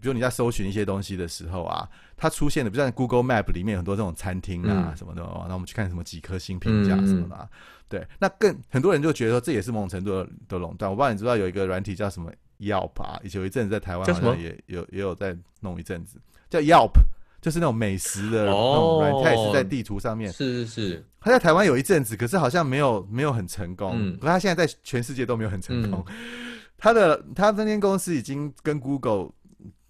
[0.00, 7.48] 比如你在搜寻一些东西的时候啊，它出现的，比如像 Google Map 里面很多这种餐厅啊什么的，那我们去看什么几颗星评价什么的，
[7.88, 10.90] 对，那更很多人就觉得说这也是某种程度的垄断。
[10.90, 16.92] 我不知道你知道有一个软体叫什么 Yelp 啊，以前有一阵子在台湾好像也有也有在弄一阵子，叫 Yelp。
[17.40, 20.32] 就是那种美食的那种软件，也是在地图上面。
[20.32, 23.92] 是是是，他在台湾有一阵子，可是好像没有没有很成功。
[23.94, 26.04] 嗯，可他现在在全世界都没有很成功。
[26.76, 29.30] 他的他那间公司已经跟 Google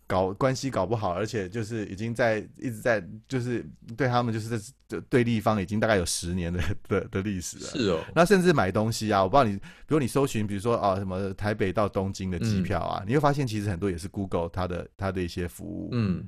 [0.07, 3.63] 搞关系搞不好，而且就是已经在一直在就是
[3.95, 7.65] 对他们就是在对立方已经大概有十年的 的的历史了。
[7.65, 15.91] 是哦，那甚至买东西啊，我不知道你，比如你搜寻，比如说啊什么台北到东京的机票啊，你会发现其实很多也是 Google 它的它的一些服务。
[15.93, 16.27] 嗯。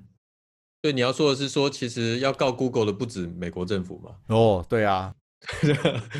[0.82, 4.12] 对，你要说的是说，其实要告 Google 的不止美国政府嘛？
[4.28, 5.14] 哦，对啊，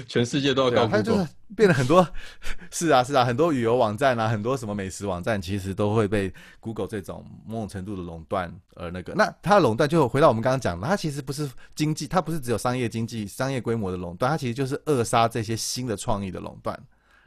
[0.07, 2.07] 全世界都要告 Google，就是变了很多。
[2.71, 9.15] 是啊，是啊，很多旅游网站啊，很多什么美食网站，其实都会被 Google 这种某种程度的垄断而那个。
[9.15, 16.79] 那它的垄断就回到我们刚刚讲的，它其实不是经济，它不是只有商业经济、商业规模的垄断，它其实就是扼杀这些新的创意的垄断。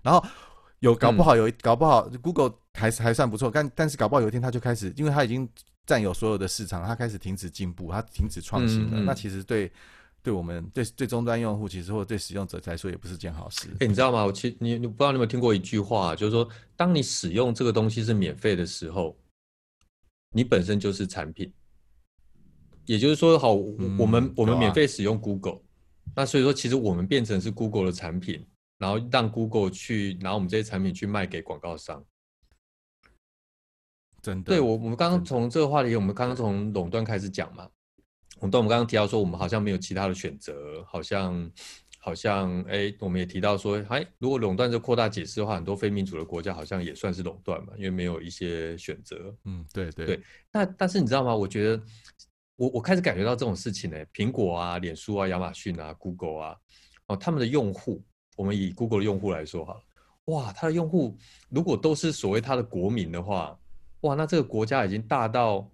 [0.03, 0.23] 然后
[0.81, 5.49] 有搞不好有搞不好 Google 还是还算不错，但但是搞不好有一天它就开始，因为它已经。
[5.85, 9.01] 占有所有的市场，它开始停止进步，它停止创新了。
[9.01, 9.71] 那其实对
[10.21, 13.67] 对我们对对终端用户，其实或者对使用者来说，也不是件好事。
[13.79, 14.25] 哎，你知道吗？
[14.25, 19.17] 我其实你你不知道你有没有听过一句话，就是说，当你使用这个东西是免费的时候，
[20.31, 21.51] 你本身就是产品。
[22.85, 25.61] 也就是说，好，我们我们免费使用 Google，
[26.13, 28.45] 那所以说，其实我们变成是 Google 的产品，
[28.77, 32.03] 然后让 Google 去拿我们这些产品去卖给广告商。
[34.23, 37.67] 真的，对我，我们刚刚从这个话题，我们刚刚从垄断开始讲嘛。
[38.39, 41.51] 垄断，我们刚刚提到说，我们好像没有其他的选择，好像，
[41.99, 49.35] 好像，哎，我们也提到说，哎，如果垄断这扩大解释的话，很多非民主的国家好像也算是垄断嘛，因为没有一些选择。
[49.43, 50.21] 嗯，对对对。
[50.53, 51.35] 那但是你知道吗？
[51.35, 51.83] 我觉得，
[52.55, 56.55] 我我开始感觉到这种事情呢，苹果啊、脸书啊、亚马逊啊、Google 啊，
[57.07, 58.01] 哦，他们的用户，
[58.37, 59.77] 我们以 Google 的用户来说哈，
[60.25, 61.17] 哇，他的用户
[61.49, 63.57] 如果都是所谓他的国民的话。
[64.03, 65.69] 哇，那这个国家已经大到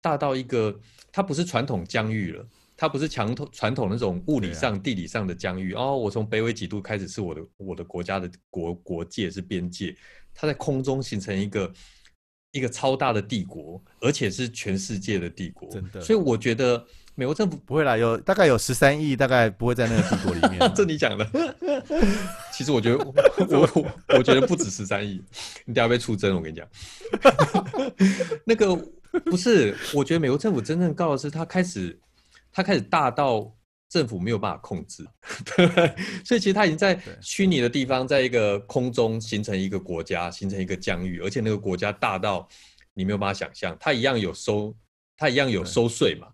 [0.00, 0.76] 大到一个，
[1.12, 5.96] 它不是传统疆域了，它不是传统传统那种物理上、地理上的疆域哦。
[5.96, 9.96] 我从北纬几度开始是我的我的国家的国国界是边界，
[10.32, 11.72] 它在空中形成一个
[12.52, 15.68] 一个超大的帝国，而且是全世界的帝国。
[15.70, 20.70] 真的，所以我觉得美国政府不会啦，有大概有十三亿，大概不会在那个帝国里面。
[20.72, 21.24] 这你讲的，
[22.56, 23.14] 其实我觉得 我
[23.50, 25.22] 我我我觉得不止十三亿，
[25.66, 26.66] 你等下被出征，我跟你讲。
[28.46, 28.74] 那个
[29.26, 31.98] 不是，我觉得美国政府真正告的是，他开始
[32.50, 33.54] 他开始大到
[33.90, 35.06] 政府没有办法控制，
[36.24, 42.48] 所以其实他已经在虚拟的地方，在一个空中形成一个国家，形成一个疆域，而且那个国家大到
[42.94, 44.74] 你没有办法想象，他一样有收，
[45.14, 46.28] 他一样有收税嘛，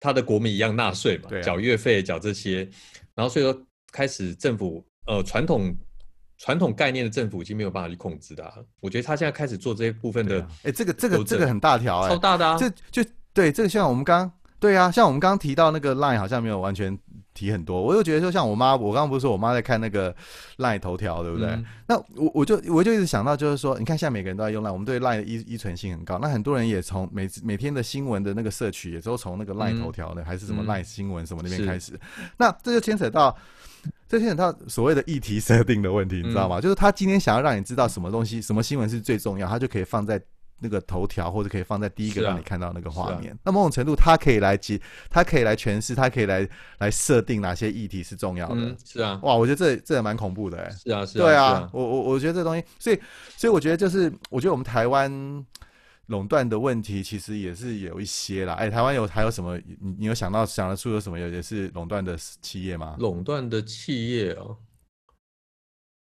[0.00, 2.68] 他的国民一样纳税嘛，缴月费，缴这些，
[3.14, 5.76] 然后所以说开始政府呃传统。
[6.38, 12.58] 传统概念的政府已经没有办法去控制的，我觉得他现在开始做这些部分的，哎，这个这个这个很大条，哎，超大的啊！
[12.58, 16.98] 这就对这个像我们刚对啊，像我们刚刚提到那个 Line 好像没有完全
[17.32, 20.12] 提很多，我又觉得说像我妈，我刚刚不是说我妈在看那个
[20.56, 21.56] Line 头条，对不对？
[21.86, 31.96] 那我我就我就一直想到就是说，你看现在每个人都在用 Line，我们对 Line 的依依存性很高，那很多人也从每每天的新闻的那个摄取，也都从那个 Line 头条的还是什么 Line 新闻什么那边开始，
[32.36, 33.36] 那这就牵扯到。
[34.08, 36.60] 这牵扯到所谓的议题设定的问题，你知道吗？
[36.60, 40.20] 就是他今天想要让你知道什么东西、什么新闻是最重要，他就可以放在
[40.58, 43.36] 那个头条，或者可以放在第一个让你看到那个画面。
[43.42, 46.46] 那某种程度，他可以来解，他可以来诠释，他可以来
[46.78, 48.76] 来设定哪些议题是重要的。
[48.84, 50.70] 是啊，哇，我觉得这这也蛮恐怖的，哎。
[50.70, 51.22] 是啊，是啊。
[51.24, 53.00] 对啊，我我我觉得这东西，所以
[53.36, 55.10] 所以我觉得就是，我觉得我们台湾。
[56.12, 59.56] 垄断的问题其实也是有一些啦，哎，台湾有还有什么？
[59.80, 62.96] 你你有想到想得出有什么也是垄断的企业吗？
[62.98, 64.56] 垄断的企业哦，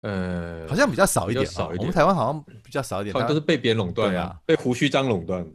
[0.01, 1.81] 呃，好像比较少一点，少一点。
[1.81, 5.47] 我们台湾好像比较少一点，好像都是被别人垄断啊，被胡须章垄断。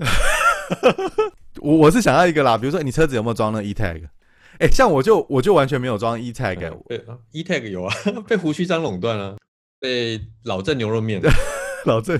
[1.59, 4.07] 我我是想要一个啦，比如说你车子有没有装那 e tag？
[4.59, 7.95] 哎，像我就我就完全没有装 e tag，对，e tag 有啊，
[8.29, 9.35] 被胡须章垄断了，
[9.79, 11.19] 被老郑牛肉面。
[11.85, 12.19] 老郑，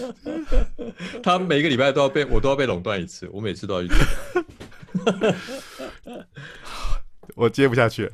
[1.22, 3.94] 他每个礼拜都要被我都要被垄断一次，我每次都要去。
[7.36, 8.10] 我接不下去。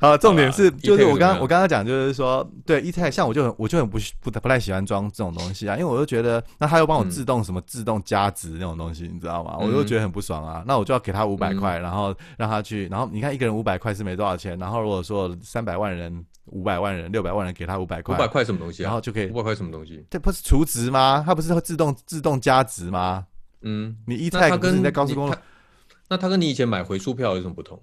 [0.00, 9.56] 好，重点是就是我刚我刚刚讲就是说，对一泰像我就很我就很不不不太喜欢装这种东西啊，因为我就觉得那他又帮我自动什么自动加值那种东西，你知道吗？
[9.60, 10.62] 我就觉得很不爽啊。
[10.66, 16.24] 那我就要给他五百块，然后让他去，然后你看一个人五百块是没多少钱，然后如果说三百万人。
[16.46, 18.82] 五百万人、六百万人给他五百块，五百块什么东西？
[18.82, 20.04] 然后就可以五百块什么东西？
[20.10, 21.22] 这不是储值吗？
[21.24, 23.26] 它不是会自动自动加值吗？
[23.62, 25.34] 嗯，你一泰跟你在高速公路，
[26.08, 27.80] 那它跟你以前买回数票有什么不同？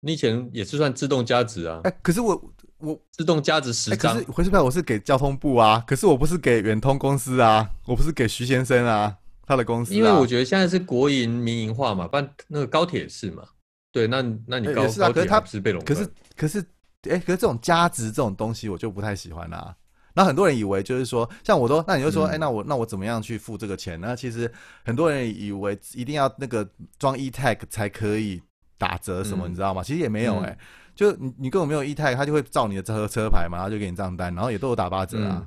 [0.00, 1.80] 你以前也是算自动加值啊？
[1.84, 9.16] 哎，可是我我自动加值十张，可是回数票我是给交通部啊，可是我不是给远通公司啊，我不是给徐先生啊，
[9.46, 9.94] 他的公司。
[9.94, 13.44] 因为我觉得现在是国营民营化嘛，不然那个高铁是嘛？
[13.92, 15.84] 对，那那你高高铁不是被垄断？
[15.84, 16.64] 可是可是。
[17.10, 19.74] 哎，可是这种价值这种东西，我就不太喜欢啦。
[20.14, 24.14] 那很多人以为就是说，像我都，那你就说，哎，那我那我怎么样去付这个钱呢？
[24.14, 24.50] 其实
[24.84, 28.40] 很多人以为一定要那个装 e tag 才可以
[28.78, 29.82] 打折什么，你知道吗？
[29.82, 30.56] 其实也没有，哎，
[30.94, 35.46] 就你你根本没有 e tag，他就会照你的车车牌嘛，然后就给你账单，然后也都有打八折啊。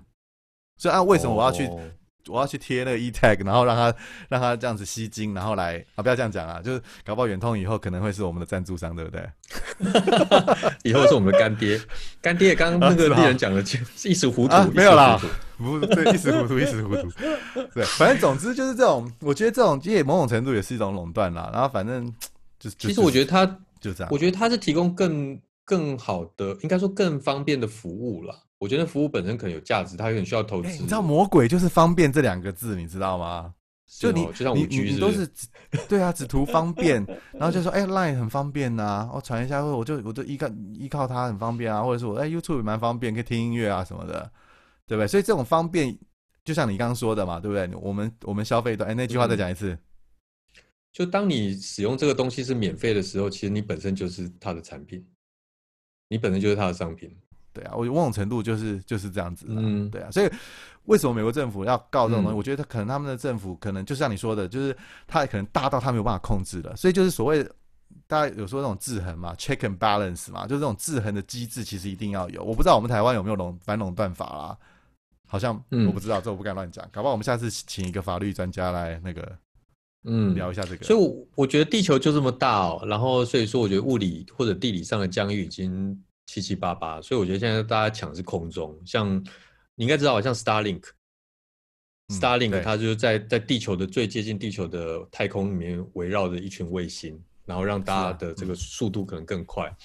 [0.77, 1.69] 所以啊，为什么我要去？
[2.29, 3.93] 我要去贴那个 e tag，然后让他
[4.29, 9.29] 让他这样子吸金，然后来啊，不要这样讲啊，就是搞不好远通以后可能会是我们的赞助商，对不对？
[10.83, 11.79] 以后是我们的干爹，
[12.21, 13.61] 干爹刚刚那个猎人讲的
[14.03, 15.19] 一时糊涂，没有啦，
[15.57, 17.09] 不对，一时糊涂， 一时糊涂。
[17.73, 21.49] 对，反正总之就是这种，我觉得这种也某种程度也是一种垄断啦。
[21.53, 22.11] 然后反正
[22.59, 23.45] 就其实我觉得他
[23.79, 28.35] 就这样，我觉得他是提供更更好的，应该说更方便的服务了。
[28.59, 30.69] 我觉得服务本身可能有价值，它有点需要投资。
[30.69, 33.53] 你知道“魔鬼”就是方便这两个字，你知道吗？
[33.87, 35.25] 就你就像五 G，你都是
[35.87, 44.29] 对啊，只图方便，然后就说哎，Line 很方便呐，我传一下，或我就我就依靠依靠它很方便啊，或者是我哎 YouTube 蛮方便，可以听音乐啊什么的，
[44.85, 45.07] 对不对？
[45.07, 45.97] 所以这种方便，
[46.43, 47.69] 就像你刚刚说的嘛，对不对？
[47.79, 49.77] 我们我们消费端，哎，那句话再讲一次，
[50.91, 55.07] 就当你使用这个东西是免费的时候，其实你本身就是它的产品，
[56.09, 57.15] 你本身就是它的商品。
[57.57, 60.29] 对啊，我某种程度就是就是这样子，嗯，对啊，所以
[60.83, 62.37] 为什么美国政府要告这种东西？
[62.37, 64.75] 我觉得可能他们的政府可能就像你说的，就是
[65.07, 67.43] 他可能大到他没有办法控制了，所以就是所谓
[68.05, 72.43] 大家有说那种制衡嘛，check and balance 嘛，就是这种制衡的机制其实一定要有。
[72.43, 74.57] 我不知道我们台湾有没有垄反垄断法啦，
[75.27, 75.55] 好像
[75.87, 79.37] 我不知道，这我不敢乱讲，搞不好我们下次请一个法律专家来那个
[80.03, 80.85] 嗯聊一下这个。
[80.85, 85.99] 所以，我我觉得地球就这么大哦，然后所以说，我觉得物理或者地理上的疆域已经。
[86.27, 89.15] 七七八八，所以我觉得现在大家抢是空中，像
[89.73, 99.75] 你应该知道，像 Starlink，Starlink 它就是在在地球的最接近地球的太空里面围绕着一群卫星，然后让大家的这个速度可能更快。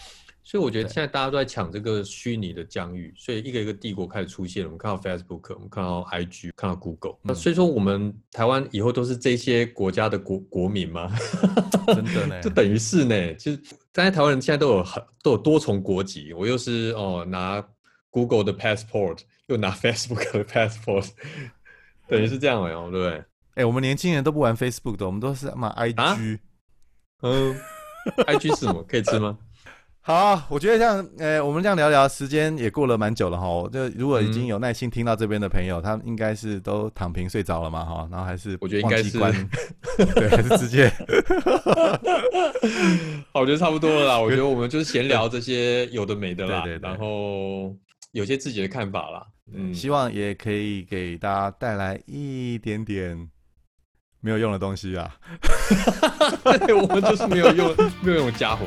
[0.44, 4.68] 所以我觉得现在大家都在抢这个虚拟的疆域，所以一个一个帝国开始出现了。
[4.68, 7.14] 我们看到 Facebook，我们看到 IG，看到 Google。
[7.22, 11.08] 那所以说，我们台湾以后都是这些国家的国国民吗？
[11.86, 12.38] 真的呢？
[12.42, 13.34] 就等于是呢。
[13.36, 13.62] 其实，
[13.92, 16.32] 大家台湾人现在都有很都有多重国籍。
[16.32, 17.62] 我又是哦拿
[18.10, 21.10] Google 的 passport，又拿 Facebook 的 passport，
[22.08, 23.24] 等于是这样哦，对不对？
[23.54, 26.38] 哎，我们年轻人都不玩 Facebook 的，我们都是嘛 IG。
[27.22, 27.60] 嗯
[28.26, 28.82] ，IG 是什么？
[28.84, 29.38] 可以吃吗？
[30.04, 33.46] 好，我觉得这样，呃，我们这样聊聊，时间也过了蛮久了哈。
[33.72, 38.08] 就如果已经有耐心听到这边的朋友，他应该是都躺平睡着了嘛哈。
[38.10, 39.16] 然后还是我觉得应该是
[40.12, 40.88] 对，还是直接。
[43.32, 44.18] 好，我觉得差不多了啦。
[44.20, 46.88] 我觉得我们就是闲聊这些有的没的啦，对对。
[46.90, 47.72] 然后
[48.10, 49.24] 有些自己的看法啦，
[49.54, 53.30] 嗯，希望也可以给大家带来一点点。
[54.22, 55.10] 没有用的东西啊！
[56.64, 58.66] 对，我们就是没有用、没有用的家伙。